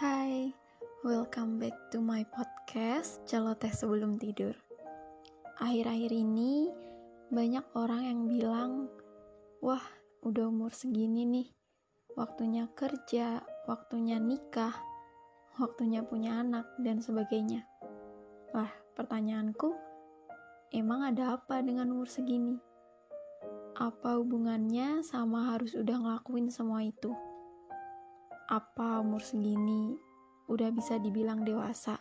[0.00, 0.48] Hai,
[1.04, 4.56] welcome back to my podcast Celoteh Sebelum Tidur.
[5.60, 6.72] Akhir-akhir ini
[7.28, 8.88] banyak orang yang bilang,
[9.60, 9.84] "Wah,
[10.24, 11.52] udah umur segini nih.
[12.16, 14.72] Waktunya kerja, waktunya nikah,
[15.60, 17.68] waktunya punya anak dan sebagainya."
[18.56, 19.68] Lah, pertanyaanku,
[20.72, 22.56] emang ada apa dengan umur segini?
[23.76, 27.12] Apa hubungannya sama harus udah ngelakuin semua itu?
[28.50, 29.94] Apa umur segini
[30.50, 31.94] udah bisa dibilang dewasa?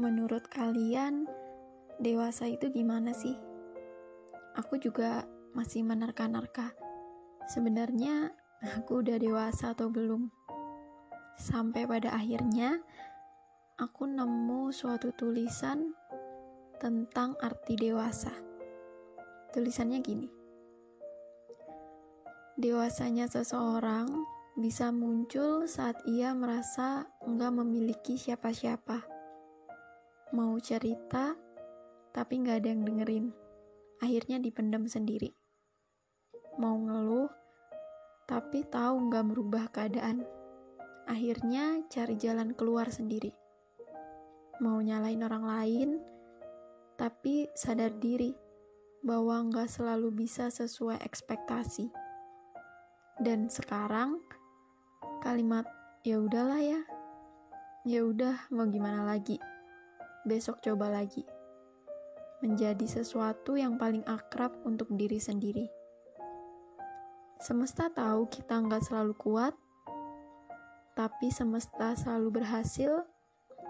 [0.00, 1.28] Menurut kalian,
[2.00, 3.36] dewasa itu gimana sih?
[4.56, 6.72] Aku juga masih menerka-nerka.
[7.44, 8.32] Sebenarnya
[8.64, 10.32] aku udah dewasa atau belum?
[11.36, 12.80] Sampai pada akhirnya
[13.76, 15.92] aku nemu suatu tulisan
[16.80, 18.32] tentang arti dewasa.
[19.52, 20.35] Tulisannya gini.
[22.56, 24.08] Dewasanya seseorang
[24.56, 29.04] bisa muncul saat ia merasa enggak memiliki siapa-siapa.
[30.32, 31.36] Mau cerita,
[32.16, 33.26] tapi nggak ada yang dengerin.
[34.00, 35.36] Akhirnya dipendam sendiri.
[36.56, 37.28] Mau ngeluh,
[38.24, 40.24] tapi tahu nggak merubah keadaan.
[41.04, 43.36] Akhirnya cari jalan keluar sendiri.
[44.64, 45.90] Mau nyalain orang lain,
[46.96, 48.32] tapi sadar diri
[49.04, 52.05] bahwa nggak selalu bisa sesuai ekspektasi
[53.16, 54.20] dan sekarang
[55.24, 55.64] kalimat
[56.04, 56.80] ya udahlah ya.
[57.86, 59.38] Ya udah, mau gimana lagi?
[60.26, 61.22] Besok coba lagi.
[62.42, 65.70] Menjadi sesuatu yang paling akrab untuk diri sendiri.
[67.38, 69.54] Semesta tahu kita nggak selalu kuat,
[70.98, 73.06] tapi semesta selalu berhasil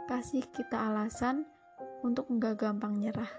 [0.08, 1.44] kasih kita alasan
[2.00, 3.30] untuk nggak gampang nyerah.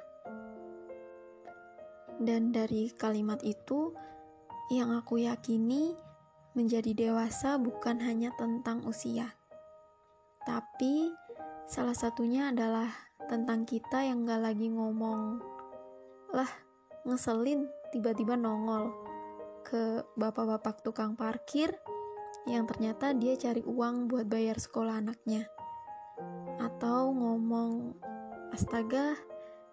[2.21, 3.97] Dan dari kalimat itu,
[4.67, 5.95] yang aku yakini,
[6.57, 9.29] menjadi dewasa bukan hanya tentang usia,
[10.47, 11.13] tapi
[11.69, 12.89] salah satunya adalah
[13.27, 15.37] tentang kita yang gak lagi ngomong,
[16.33, 16.49] lah
[17.05, 18.91] ngeselin tiba-tiba nongol
[19.67, 21.75] ke bapak-bapak tukang parkir
[22.47, 25.43] yang ternyata dia cari uang buat bayar sekolah anaknya.
[26.63, 27.93] Atau ngomong,
[28.55, 29.19] astaga,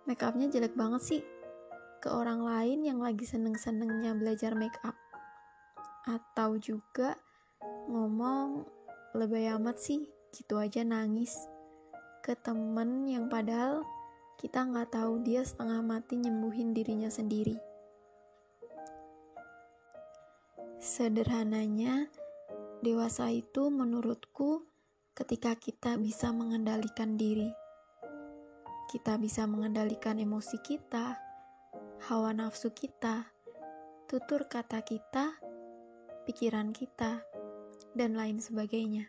[0.05, 1.23] make upnya jelek banget sih,
[2.05, 4.93] ke orang lain yang lagi seneng-senengnya belajar make up.
[6.05, 7.17] Atau juga
[7.89, 8.69] ngomong
[9.17, 10.05] lebay amat sih
[10.37, 11.33] gitu aja nangis
[12.21, 13.81] ke temen yang padahal
[14.37, 17.57] kita nggak tahu dia setengah mati nyembuhin dirinya sendiri.
[20.77, 22.13] Sederhananya
[22.85, 24.61] dewasa itu menurutku
[25.17, 27.49] ketika kita bisa mengendalikan diri.
[28.93, 31.24] Kita bisa mengendalikan emosi kita
[32.03, 33.31] hawa nafsu kita,
[34.11, 35.39] tutur kata kita,
[36.27, 37.23] pikiran kita,
[37.95, 39.07] dan lain sebagainya.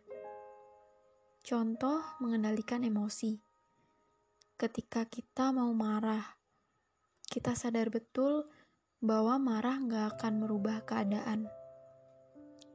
[1.41, 3.41] Contoh mengendalikan emosi.
[4.55, 6.23] Ketika kita mau marah,
[7.25, 8.45] kita sadar betul
[9.01, 11.49] bahwa marah nggak akan merubah keadaan.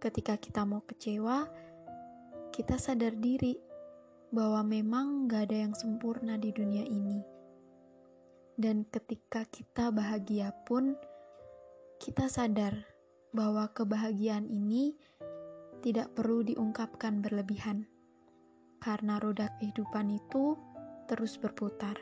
[0.02, 1.48] Ketika kita mau kecewa,
[2.50, 3.56] kita sadar diri
[4.34, 7.29] bahwa memang nggak ada yang sempurna di dunia ini
[8.60, 10.92] dan ketika kita bahagia pun,
[11.96, 12.76] kita sadar
[13.32, 15.00] bahwa kebahagiaan ini
[15.80, 17.88] tidak perlu diungkapkan berlebihan,
[18.84, 20.60] karena roda kehidupan itu
[21.08, 21.96] terus berputar.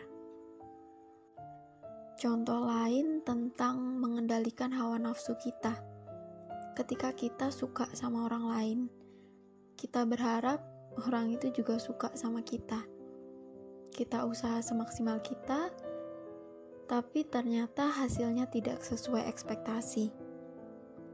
[2.19, 5.79] Contoh lain tentang mengendalikan hawa nafsu kita.
[6.75, 8.81] Ketika kita suka sama orang lain,
[9.79, 10.59] kita berharap
[11.07, 12.83] orang itu juga suka sama kita.
[13.95, 15.71] Kita usaha semaksimal kita
[16.89, 20.09] tapi ternyata hasilnya tidak sesuai ekspektasi.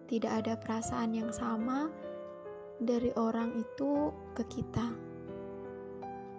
[0.06, 1.90] Tidak ada perasaan yang sama
[2.78, 4.94] dari orang itu ke kita,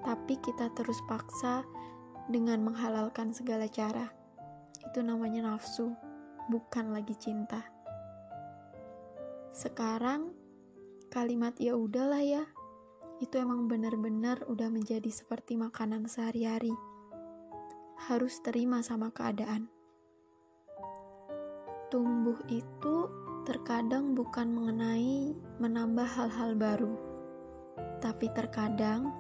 [0.07, 1.68] tapi kita terus paksa
[2.31, 4.07] dengan menghalalkan segala cara.
[4.88, 5.91] Itu namanya nafsu,
[6.47, 7.59] bukan lagi cinta.
[9.51, 10.31] Sekarang
[11.12, 12.44] kalimat "ya udahlah ya"
[13.19, 16.75] itu emang benar-benar udah menjadi seperti makanan sehari-hari
[17.95, 19.71] harus terima sama keadaan.
[21.88, 23.07] Tumbuh itu
[23.47, 25.31] terkadang bukan mengenai
[25.63, 26.94] menambah hal-hal baru,
[28.03, 29.13] tapi terkadang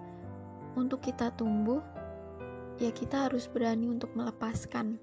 [0.75, 1.79] untuk kita tumbuh,
[2.81, 4.99] ya kita harus berani untuk melepaskan.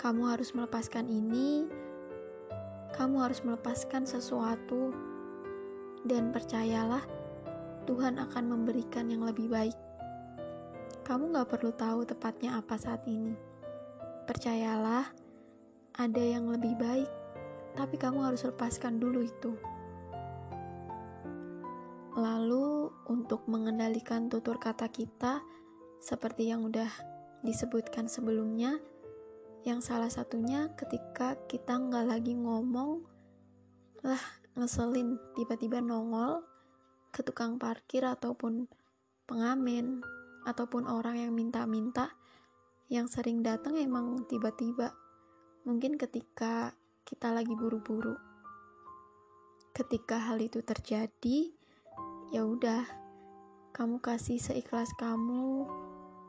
[0.00, 1.68] Kamu harus melepaskan ini,
[2.96, 4.94] kamu harus melepaskan sesuatu,
[6.08, 7.02] dan percayalah,
[7.84, 9.81] Tuhan akan memberikan yang lebih baik.
[11.02, 13.34] Kamu gak perlu tahu tepatnya apa saat ini.
[14.22, 15.10] Percayalah,
[15.98, 17.10] ada yang lebih baik,
[17.74, 19.52] tapi kamu harus lepaskan dulu itu.
[22.14, 25.42] Lalu, untuk mengendalikan tutur kata kita,
[25.98, 26.88] seperti yang udah
[27.42, 28.78] disebutkan sebelumnya,
[29.66, 33.02] yang salah satunya ketika kita nggak lagi ngomong,
[34.06, 34.22] lah
[34.54, 36.42] ngeselin tiba-tiba nongol
[37.10, 38.66] ke tukang parkir ataupun
[39.26, 40.02] pengamen
[40.42, 42.10] ataupun orang yang minta-minta
[42.92, 44.92] yang sering datang emang tiba-tiba.
[45.64, 46.76] Mungkin ketika
[47.08, 48.12] kita lagi buru-buru.
[49.72, 51.48] Ketika hal itu terjadi
[52.28, 52.84] ya udah
[53.72, 55.64] kamu kasih seikhlas kamu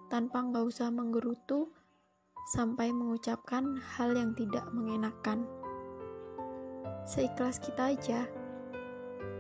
[0.08, 1.68] tanpa nggak usah menggerutu
[2.56, 5.44] sampai mengucapkan hal yang tidak mengenakan.
[7.04, 8.24] Seikhlas kita aja.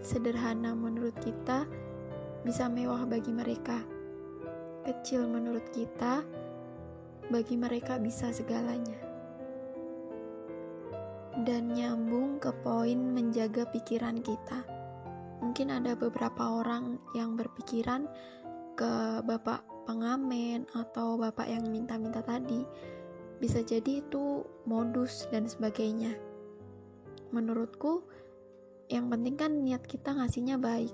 [0.03, 1.63] Sederhana menurut kita
[2.43, 3.92] bisa mewah bagi mereka
[4.83, 6.21] kecil menurut kita
[7.31, 8.99] bagi mereka bisa segalanya.
[11.43, 14.61] Dan nyambung ke poin menjaga pikiran kita.
[15.41, 18.05] Mungkin ada beberapa orang yang berpikiran
[18.77, 22.63] ke bapak pengamen atau bapak yang minta-minta tadi
[23.43, 26.15] bisa jadi itu modus dan sebagainya.
[27.35, 28.05] Menurutku
[28.87, 30.93] yang penting kan niat kita ngasihnya baik.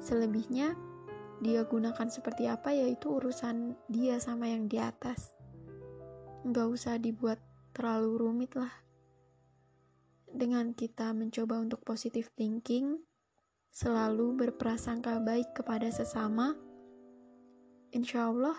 [0.00, 0.78] Selebihnya
[1.44, 5.36] dia gunakan seperti apa yaitu urusan dia sama yang di atas
[6.46, 7.42] nggak usah dibuat
[7.76, 8.72] terlalu rumit lah
[10.36, 13.00] dengan kita mencoba untuk positive thinking
[13.76, 16.56] selalu berprasangka baik kepada sesama,
[17.92, 18.56] insya Allah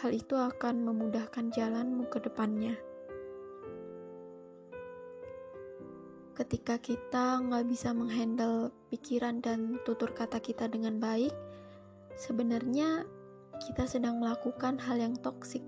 [0.00, 2.76] hal itu akan memudahkan jalanmu ke depannya.
[6.36, 11.32] Ketika kita nggak bisa menghandle pikiran dan tutur kata kita dengan baik,
[12.14, 13.06] sebenarnya
[13.62, 15.62] kita sedang melakukan hal yang toksik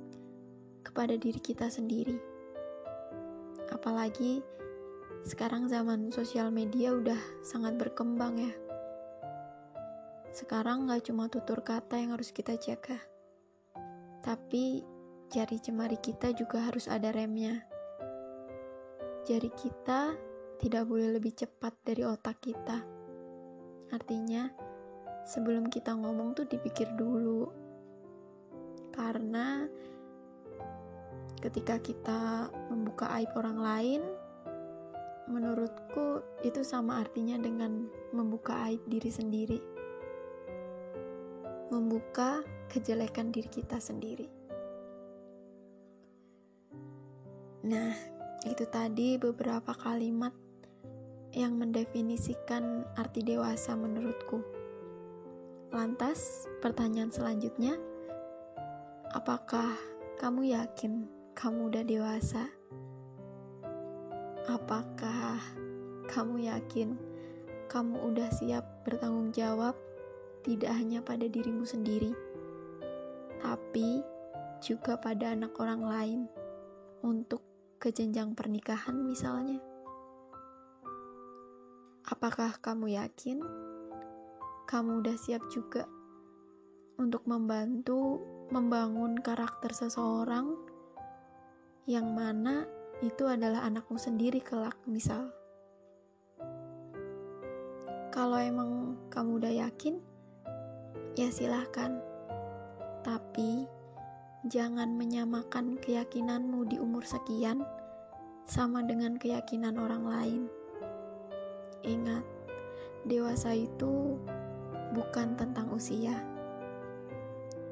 [0.82, 2.19] kepada diri kita sendiri.
[3.70, 4.43] Apalagi
[5.26, 8.54] sekarang zaman sosial media udah sangat berkembang ya.
[10.31, 13.00] Sekarang gak cuma tutur kata yang harus kita jaga,
[14.20, 14.84] tapi
[15.32, 17.64] jari jemari kita juga harus ada remnya.
[19.26, 20.14] Jari kita
[20.62, 22.84] tidak boleh lebih cepat dari otak kita.
[23.90, 24.46] Artinya,
[25.26, 27.50] sebelum kita ngomong tuh dipikir dulu.
[28.94, 29.67] Karena
[31.44, 34.02] ketika kita membuka aib orang lain,
[35.26, 39.76] menurutku itu sama artinya dengan membuka aib diri sendiri
[41.70, 44.31] membuka kejelekan diri kita sendiri.
[47.67, 47.93] Nah,
[48.46, 50.31] itu tadi beberapa kalimat
[51.34, 54.56] yang mendefinisikan arti dewasa menurutku.
[55.74, 57.74] Lantas, pertanyaan selanjutnya,
[59.10, 59.74] apakah
[60.16, 62.46] kamu yakin kamu udah dewasa?
[64.46, 65.42] Apakah
[66.06, 66.94] kamu yakin
[67.66, 69.74] kamu udah siap bertanggung jawab
[70.46, 72.14] tidak hanya pada dirimu sendiri,
[73.42, 74.06] tapi
[74.62, 76.20] juga pada anak orang lain
[77.02, 77.42] untuk
[77.82, 79.58] ke jenjang pernikahan misalnya.
[82.06, 83.42] Apakah kamu yakin
[84.66, 85.86] kamu udah siap juga
[86.98, 88.18] untuk membantu
[88.50, 90.58] membangun karakter seseorang
[91.86, 92.66] yang mana
[92.98, 95.30] itu adalah anakmu sendiri kelak misal.
[98.11, 100.02] Kalau emang kamu udah yakin,
[101.14, 102.02] ya silahkan.
[103.06, 103.68] Tapi
[104.50, 107.62] jangan menyamakan keyakinanmu di umur sekian
[108.50, 110.42] sama dengan keyakinan orang lain.
[111.87, 112.25] Ingat,
[113.06, 114.18] dewasa itu
[114.97, 116.17] bukan tentang usia.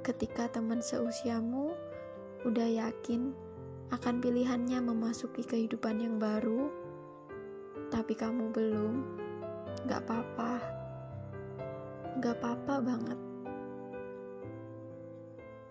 [0.04, 1.72] Ketika teman seusiamu
[2.44, 3.32] udah yakin
[3.88, 6.68] akan pilihannya memasuki kehidupan yang baru,
[7.88, 9.00] tapi kamu belum,
[9.88, 10.60] gak apa-apa.
[12.20, 13.18] Gak apa-apa banget.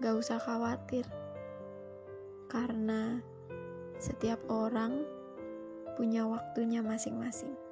[0.02, 1.06] Gak usah khawatir,
[2.50, 3.22] karena
[4.02, 5.06] setiap orang
[5.94, 7.63] punya waktunya masing-masing.